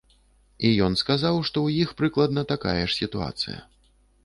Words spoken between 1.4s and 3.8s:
што ў іх прыкладна такая ж сітуацыя.